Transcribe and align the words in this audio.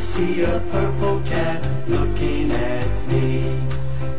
see 0.00 0.42
a 0.42 0.58
purple 0.72 1.20
cat 1.26 1.60
looking 1.86 2.50
at 2.52 2.88
me. 3.06 3.60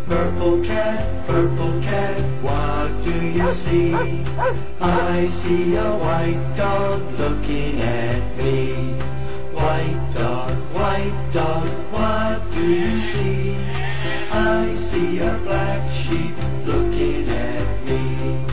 Purple 0.05 0.63
cat, 0.63 1.04
purple 1.26 1.81
cat, 1.81 2.21
what 2.44 2.90
do 3.04 3.26
you 3.26 3.52
see? 3.52 3.94
I 4.80 5.26
see 5.26 5.76
a 5.76 5.91
white 5.98 6.54
dog 6.55 7.02
looking 7.17 7.81
at 7.81 8.38
me. 8.38 8.73
White 9.57 9.99
dog, 10.13 10.52
white 10.77 11.29
dog, 11.34 11.68
what 11.91 12.40
do 12.54 12.63
you 12.63 12.99
see? 12.99 13.57
I 14.32 14.71
see 14.73 15.18
a 15.20 15.34
black 15.43 15.82
sheep 15.91 16.35
looking 16.63 17.27
at 17.27 17.85
me. 17.88 18.45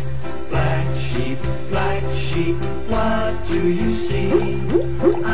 Black 0.48 0.86
sheep, 0.98 1.38
black 1.68 2.02
sheep, 2.14 2.56
what 2.88 3.34
do 3.48 3.68
you 3.68 3.94
see? 3.94 4.30
See 4.30 5.27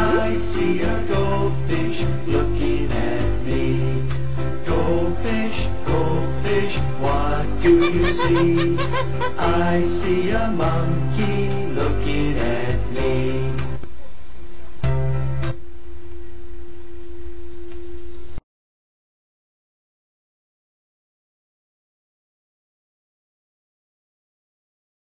goldfish, 6.45 6.77
what 7.00 7.47
do 7.62 7.73
you 7.92 8.05
see? 8.06 8.77
I 9.39 9.83
see 9.84 10.31
a 10.31 10.48
monkey 10.48 11.23